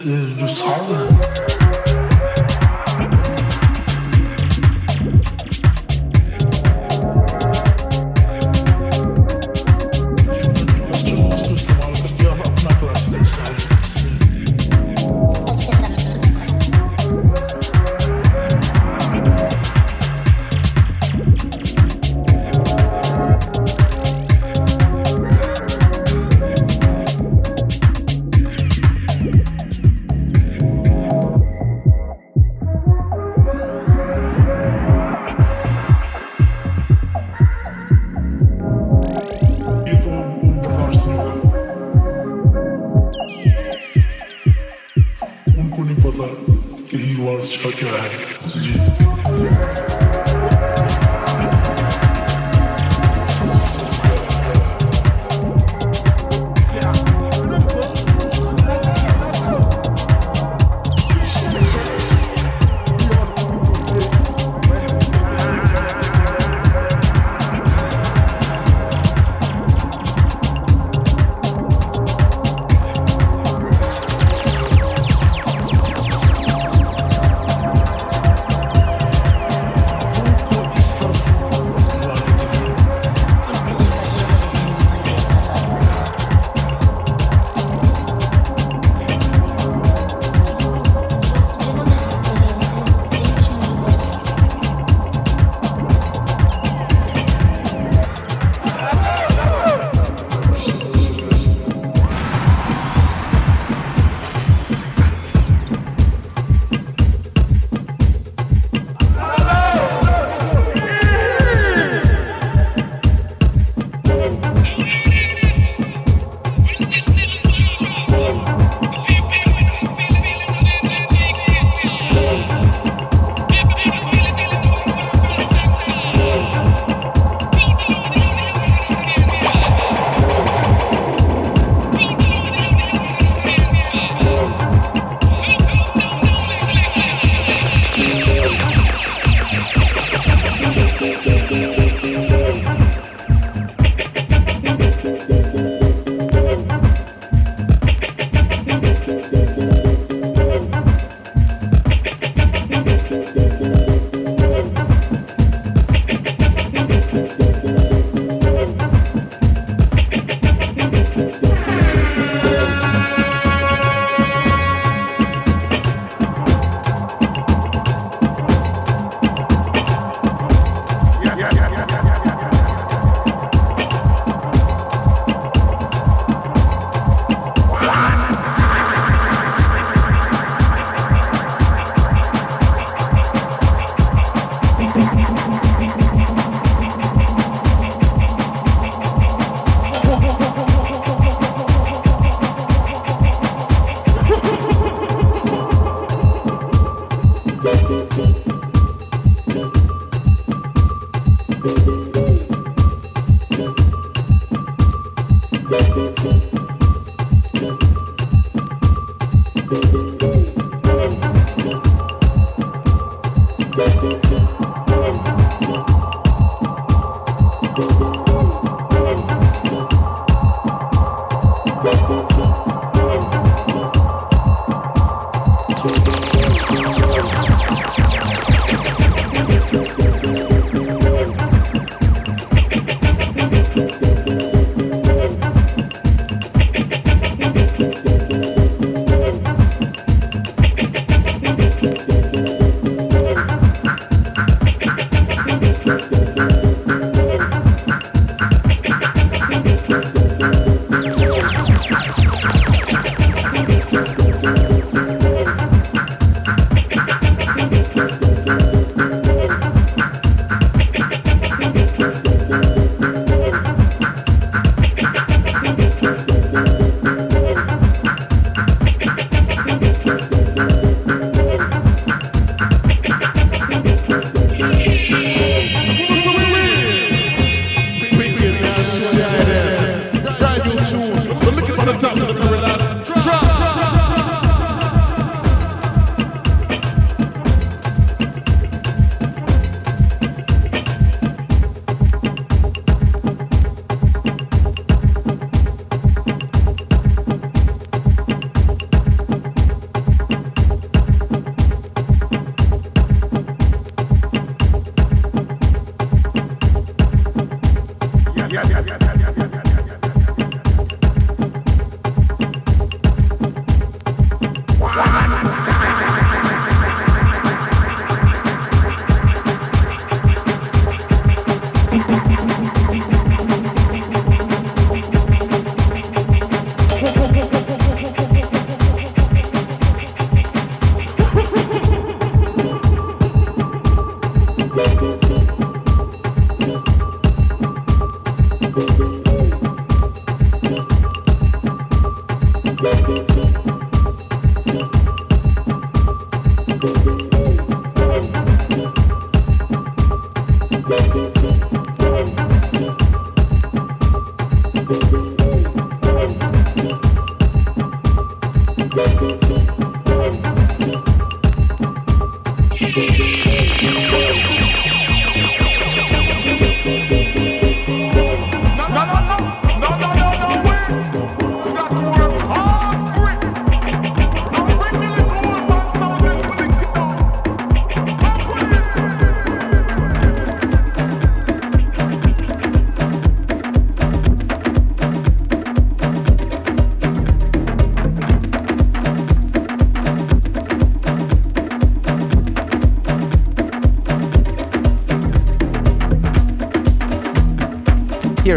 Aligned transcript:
do 0.00 0.48
sol. 0.48 2.07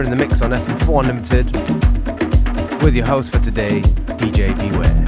Here 0.04 0.12
in 0.12 0.18
the 0.18 0.26
mix 0.26 0.42
on 0.42 0.52
FM4 0.52 1.02
Unlimited 1.02 1.52
with 2.84 2.96
your 2.96 3.06
host 3.06 3.32
for 3.32 3.40
today, 3.40 3.82
DJ 4.18 4.56
Beware. 4.58 5.01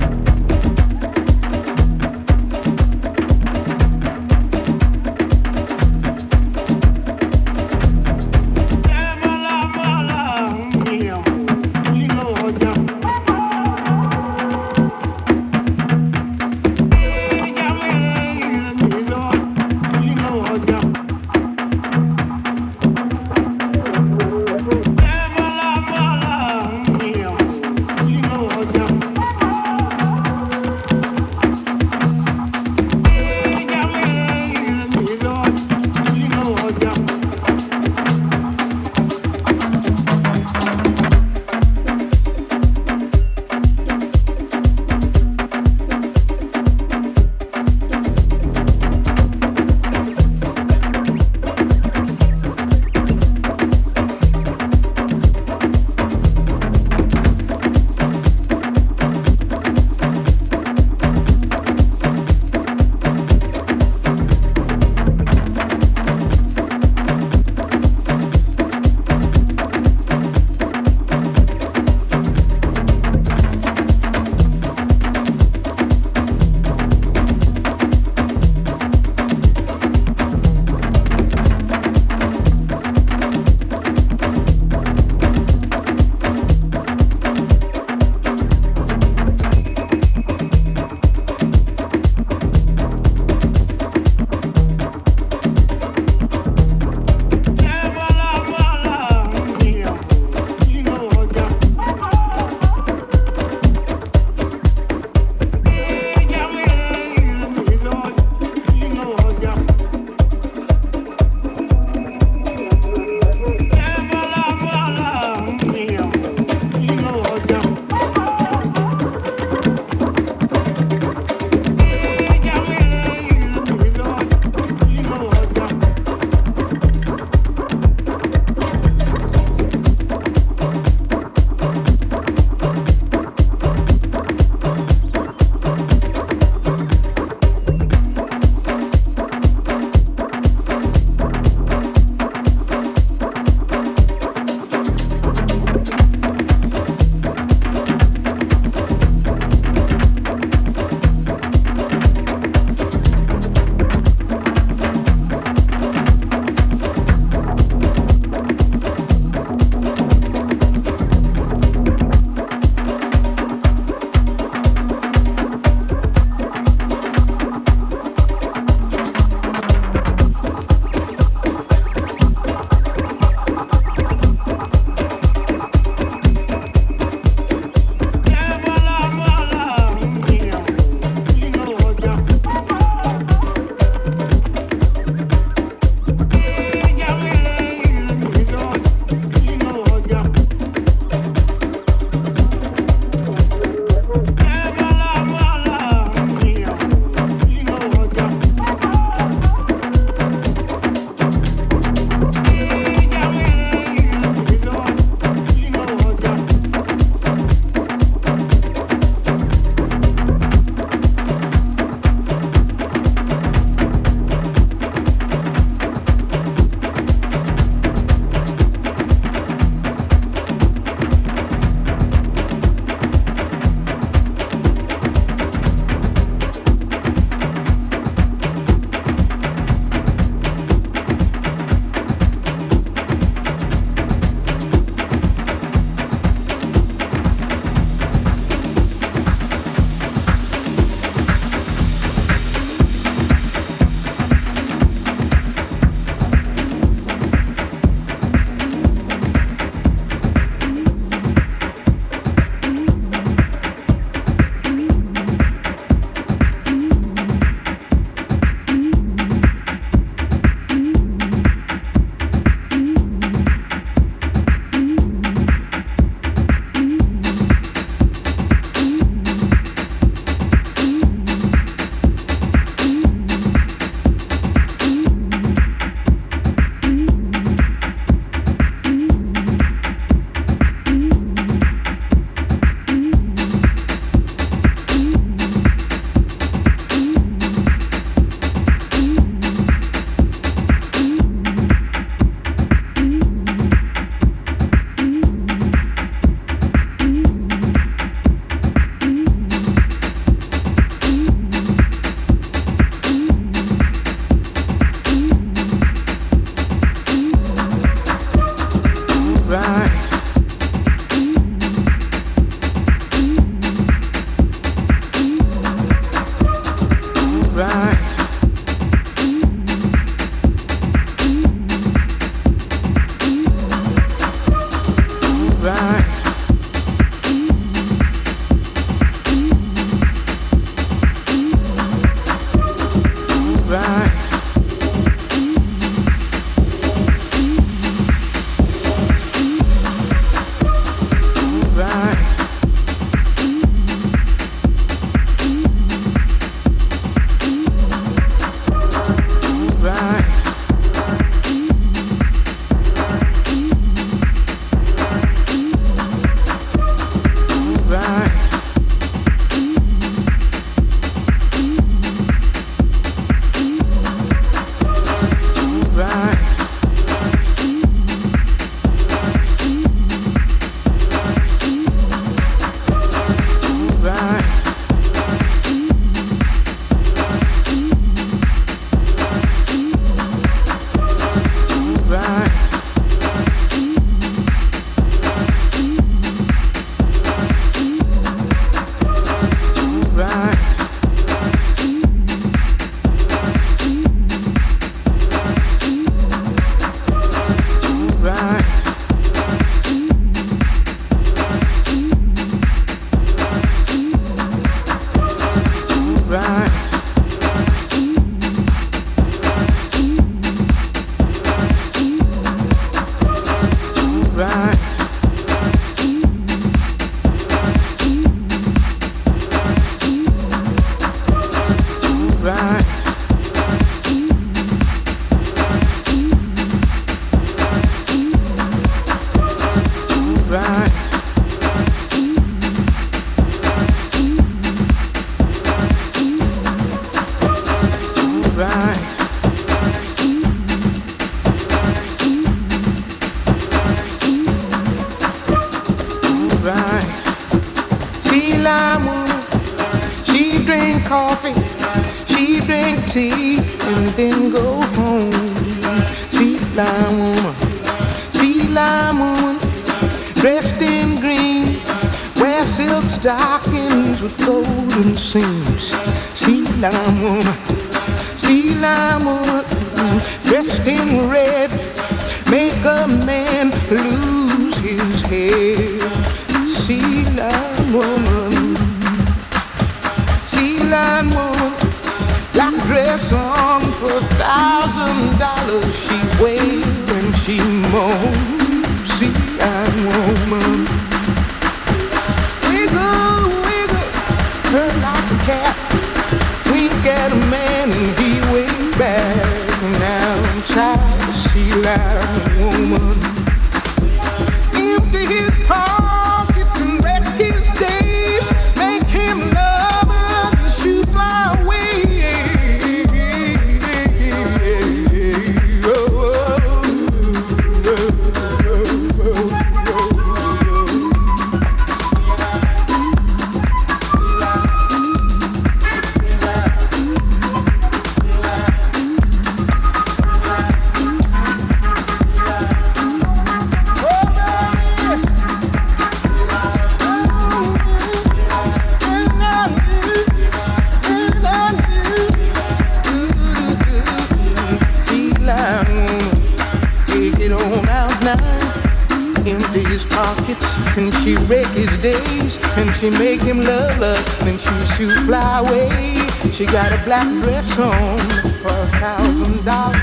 She 553.04 553.10
make 553.20 553.42
him 553.42 553.60
love 553.60 554.02
us, 554.02 554.38
then 554.38 554.58
she 554.58 554.96
shoot 554.96 555.14
fly 555.26 555.60
away. 555.60 556.16
She 556.54 556.64
got 556.64 556.94
a 556.94 557.04
black 557.04 557.28
dress 557.44 557.78
on 557.78 558.18
for 558.62 558.72
a 558.72 558.88
thousand 558.96 559.66
dollars. 559.66 560.03